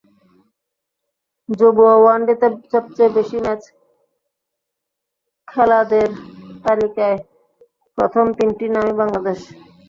[1.49, 3.61] যুব ওয়ানডেতে সবচেয়ে বেশি ম্যাচ
[5.47, 6.09] খেলাদের
[6.63, 7.17] তালিকায়
[7.97, 9.55] প্রথম তিনটি নামই বাংলাদেশের।